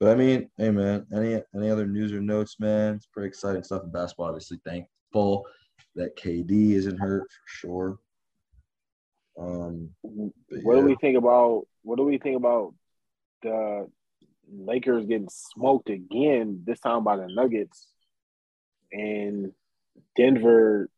[0.00, 2.96] But I mean, hey man, any any other news or notes, man?
[2.96, 4.26] It's pretty exciting stuff in basketball.
[4.26, 5.46] Obviously, thankful
[5.94, 7.98] that KD isn't hurt for sure.
[9.38, 11.66] Um, What do we think about?
[11.82, 12.74] What do we think about
[13.42, 13.88] the
[14.50, 16.62] Lakers getting smoked again?
[16.66, 17.88] This time by the Nuggets
[18.92, 19.52] and
[20.16, 20.88] Denver.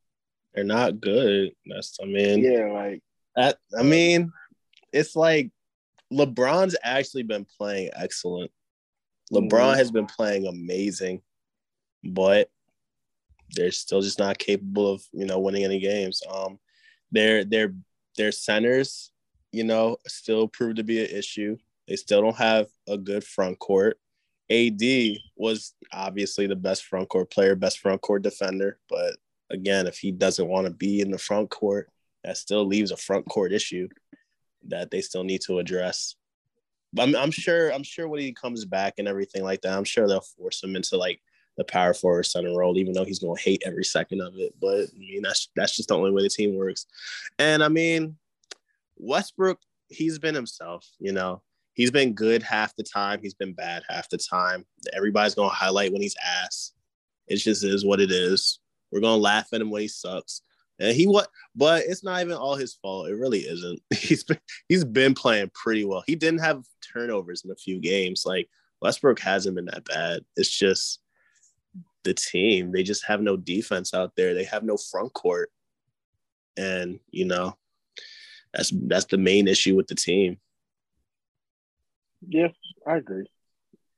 [0.55, 1.53] They're not good.
[1.67, 3.03] That's I mean, Yeah, like
[3.35, 4.33] that I mean,
[4.93, 5.51] it's like
[6.13, 8.51] LeBron's actually been playing excellent.
[9.33, 9.77] LeBron Mhm.
[9.77, 11.23] has been playing amazing,
[12.05, 12.51] but
[13.55, 16.23] they're still just not capable of, you know, winning any games.
[16.29, 16.59] Um
[17.13, 17.75] their their
[18.17, 19.13] their centers,
[19.53, 21.57] you know, still prove to be an issue.
[21.88, 23.99] They still don't have a good front court.
[24.51, 24.83] AD
[25.37, 29.16] was obviously the best front court player, best front court defender, but
[29.51, 31.90] again, if he doesn't want to be in the front court,
[32.25, 33.88] that still leaves a front court issue
[34.68, 36.16] that they still need to address.
[36.92, 39.85] But I'm, I'm sure, I'm sure when he comes back and everything like that, I'm
[39.85, 41.20] sure they'll force him into like
[41.57, 44.55] the power forward center role, even though he's gonna hate every second of it.
[44.61, 46.87] But I mean, that's that's just the only way the team works.
[47.38, 48.16] And I mean,
[48.96, 51.42] Westbrook, he's been himself, you know.
[51.77, 53.21] He's been good half the time.
[53.23, 54.65] He's been bad half the time.
[54.95, 56.73] Everybody's gonna highlight when he's ass.
[57.29, 58.61] It just is what it is.
[58.91, 60.41] We're gonna laugh at him when he sucks.
[60.79, 63.09] And he what but it's not even all his fault.
[63.09, 63.81] It really isn't.
[63.95, 66.03] He's been he's been playing pretty well.
[66.07, 68.25] He didn't have turnovers in a few games.
[68.27, 68.49] Like
[68.81, 70.23] Westbrook hasn't been that bad.
[70.37, 71.01] It's just
[72.05, 72.73] the team.
[72.73, 74.33] They just have no defense out there.
[74.33, 75.51] They have no front court.
[76.57, 77.57] And you know,
[78.55, 80.39] that's that's the main issue with the team.
[82.29, 82.49] Yeah,
[82.87, 83.27] I agree.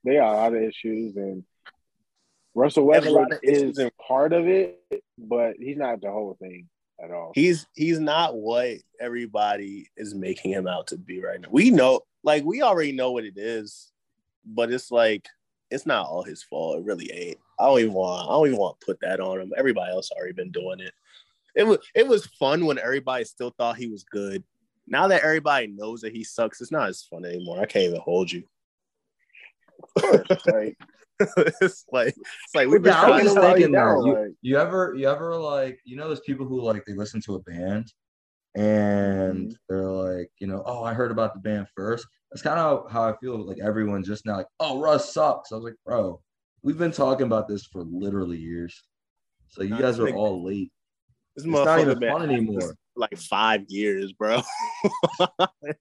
[0.05, 1.45] They got a lot of issues, and
[2.55, 4.81] Russell They have a lot Westbrook is part of it,
[5.19, 6.69] but he's not the whole thing
[7.03, 7.33] at all.
[7.35, 11.49] He's he's not what everybody is making him out to be right now.
[11.51, 13.93] We know, like we already know what it is,
[14.45, 15.29] but it's like
[15.71, 16.79] it's not all his fault.
[16.79, 17.38] It really ain't.
[17.59, 18.29] I don't even want.
[18.29, 19.53] I don't even want to put that on him.
[19.57, 20.93] Everybody else already been doing it.
[21.55, 24.43] It was it was fun when everybody still thought he was good.
[24.90, 27.61] Now that everybody knows that he sucks, it's not as fun anymore.
[27.61, 28.44] I can't even hold you.
[30.46, 30.77] like,
[31.20, 34.07] it's like it's like we've been Yeah, I was trying just to thinking down, though.
[34.07, 37.20] You, like- you ever you ever like you know those people who like they listen
[37.22, 37.92] to a band
[38.55, 39.57] and Mhm.
[39.68, 42.07] they're like, you know, oh, I heard about the band first.
[42.31, 45.53] That's kind of how I feel like everyone just now like, oh, Russ sucks.
[45.53, 46.20] I was like, bro,
[46.62, 48.83] we've been talking about this for literally years.
[49.48, 50.72] So you guys are all late.
[51.37, 52.74] This It's not even fun at this anymore.
[52.99, 54.43] Like five years, bro.
[55.39, 55.79] like,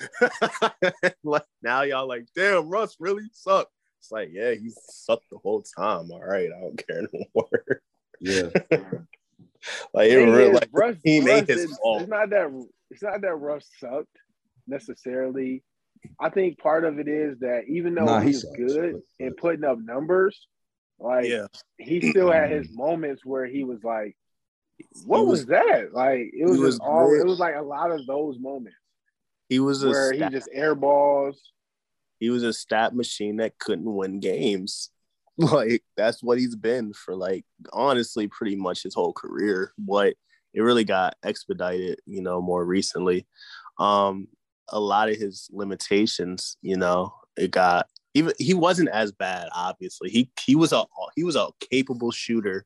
[1.22, 3.70] like, now y'all like, damn, Russ really sucked.
[4.00, 6.10] It's like, yeah, he sucked the whole time.
[6.10, 7.80] All right, I don't care no more.
[8.20, 8.48] Yeah.
[9.92, 12.00] like it thing really, like Russ, he Russ made his is- fault.
[12.02, 14.16] It's not that it's not that Russ sucked
[14.66, 15.62] necessarily.
[16.20, 19.24] I think part of it is that even though Nah, he he's sucks, good but-
[19.26, 20.48] in putting up numbers,
[20.98, 21.46] like yeah,
[21.78, 24.16] he still had his moments where he was like,
[25.04, 27.08] "What was, was- that?" Like it was, was just all.
[27.08, 27.20] good.
[27.20, 28.76] It was like a lot of those moments
[29.48, 31.36] he was a where stat, he just airballs.
[32.18, 34.90] he was a stat machine that couldn't win games.
[35.36, 39.72] Like that's what he's been for like honestly pretty much his whole career.
[39.76, 40.14] But
[40.52, 43.26] it really got expedited, you know, more recently.
[43.80, 44.28] Um,
[44.68, 50.08] a lot of his limitations, you know, it got even he wasn't as bad, obviously.
[50.08, 50.84] He he was a
[51.16, 52.64] he was a capable shooter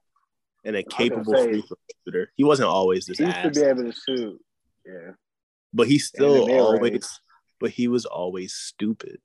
[0.69, 1.63] and a capable say-
[2.07, 2.31] shooter.
[2.37, 4.41] He wasn't always this He used to be able to shoot.
[4.87, 5.13] Yeah,
[5.75, 6.61] but he still mid-range.
[6.61, 7.21] always
[7.61, 9.19] but he was always stupid.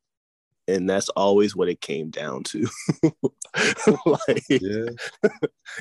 [0.67, 2.67] and that's always what it came down to.
[4.05, 4.89] like, Yeah.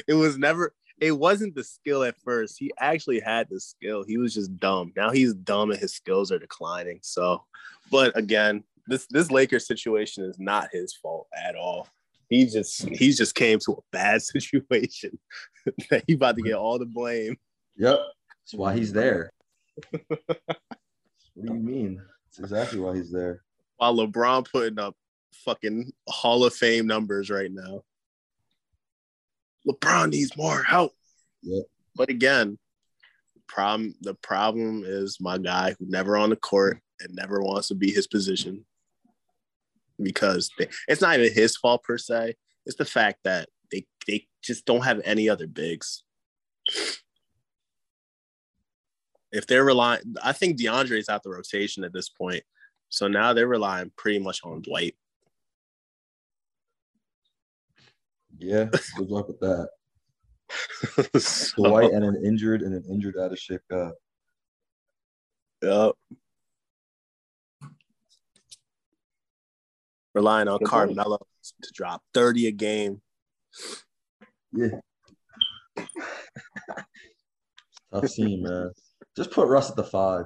[0.09, 0.75] it was never.
[1.01, 2.57] It wasn't the skill at first.
[2.59, 4.05] He actually had the skill.
[4.05, 4.93] He was just dumb.
[4.95, 7.01] Now he's dumb and his skills are declining.
[7.03, 7.43] So,
[7.91, 11.89] but again, this this Lakers situation is not his fault at all.
[12.33, 15.19] He just he just came to a bad situation
[15.91, 17.37] that he about to get all the blame.
[17.77, 17.99] Yep.
[17.99, 19.33] That's why he's there.
[19.91, 20.07] what
[21.47, 22.03] do you mean?
[22.27, 23.43] That's exactly why he's there.
[23.77, 24.97] While LeBron putting up
[25.45, 27.83] fucking Hall of Fame numbers right now.
[29.69, 30.93] LeBron needs more help.
[31.43, 31.65] Yep.
[31.95, 32.59] But again,
[33.47, 37.75] problem the problem is my guy who never on the court and never wants to
[37.75, 38.65] be his position
[40.03, 42.35] because they, it's not even his fault per se.
[42.67, 46.03] It's the fact that they they just don't have any other bigs.
[49.33, 52.43] If they're relying, I think DeAndre is out the rotation at this point,
[52.89, 54.95] so now they're relying pretty much on Dwight.
[58.39, 58.65] Yeah.
[58.97, 59.69] Good luck with that.
[61.19, 63.91] So, Dwight and an injured and an injured out of shape guy.
[65.63, 65.93] Yep.
[70.15, 70.95] Relying on Good point.
[70.97, 71.19] Carmelo
[71.63, 73.01] to drop 30 a game.
[74.53, 74.81] Yeah.
[77.93, 78.71] Tough scene, man.
[79.17, 80.25] Just put Russ at the five.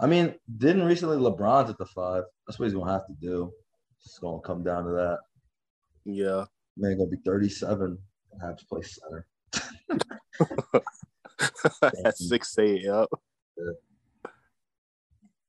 [0.00, 2.24] I mean, didn't recently LeBron's at the five.
[2.46, 3.52] That's what he's gonna have to do.
[4.04, 5.18] It's gonna come down to that.
[6.04, 6.44] Yeah.
[6.76, 7.98] Man, gonna be 37
[8.32, 9.26] and have to play center.
[12.04, 13.08] At six eight, yep.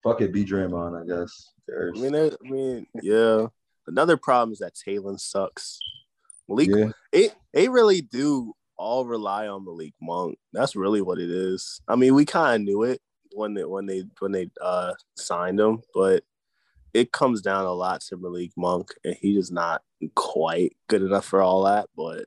[0.04, 1.52] Fuck it, be Draymond, I guess.
[1.70, 3.48] I mean, I mean, yeah.
[3.88, 5.80] Another problem is that Taylor sucks.
[6.48, 10.38] Malik, yeah, it they really do all rely on Malik Monk.
[10.52, 11.82] That's really what it is.
[11.88, 13.02] I mean, we kind of knew it
[13.34, 16.24] when they when they when they uh signed him, but
[16.94, 19.82] it comes down a lot to Malik Monk, and he is not
[20.16, 21.88] quite good enough for all that.
[21.96, 22.26] But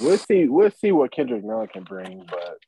[0.00, 0.48] We'll see.
[0.48, 2.58] We'll see what Kendrick Miller can bring, but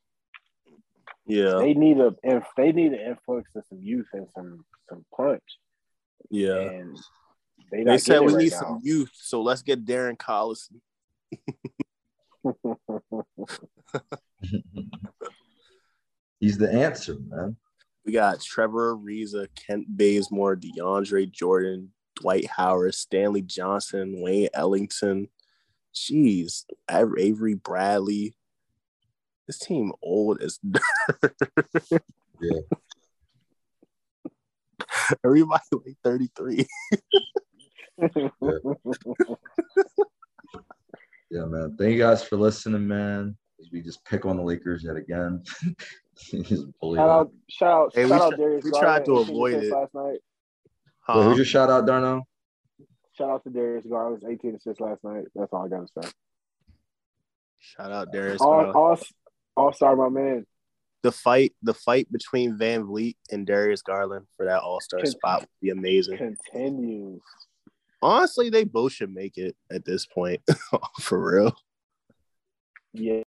[1.26, 5.04] yeah, they need a if they need an influx of some youth and some some
[5.16, 5.42] punch.
[6.30, 6.60] yeah.
[6.60, 6.96] And
[7.70, 10.80] they, They said we it need right some youth, so let's get Darren Collison.
[16.40, 17.56] he's the answer, man.
[18.04, 25.28] We got Trevor Ariza, Kent Bazemore, DeAndre Jordan, Dwight Howard, Stanley Johnson, Wayne Ellington.
[25.94, 28.34] Jeez, Avery Bradley.
[29.46, 30.82] This team old as dirt.
[32.40, 32.60] Yeah.
[35.24, 36.66] Everybody like 33.
[41.30, 41.76] Yeah, man.
[41.76, 43.36] Thank you guys for listening, man.
[43.60, 45.42] As we just pick on the Lakers yet again.
[46.16, 46.46] Just
[46.80, 49.54] shout out, shout out, Hey, we shout out Darius we Garland, tried to 18 avoid
[49.64, 49.72] it.
[49.72, 50.18] last night.
[51.08, 52.22] Wait, who's your shout out, Darno?
[53.18, 55.24] Shout out to Darius Garland, 18 assists last night.
[55.34, 56.08] That's all I gotta say.
[57.58, 58.40] Shout out Darius.
[58.40, 58.76] All, Garland.
[58.76, 58.98] all,
[59.56, 60.46] all star, my man.
[61.02, 65.40] the fight, the fight between VanVleet and Darius Garland for that All Star Con- spot
[65.40, 66.16] would be amazing.
[66.18, 67.20] Continues.
[68.02, 70.40] Honestly, they both should make it at this point,
[71.00, 71.56] for real.
[72.92, 73.22] Yeah.